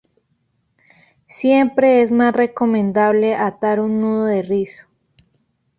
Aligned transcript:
Siempre 1.27 2.01
es 2.01 2.09
más 2.09 2.33
recomendable 2.35 3.35
atar 3.35 3.79
un 3.79 4.01
nudo 4.01 4.25
de 4.25 4.41
rizo. 4.41 4.87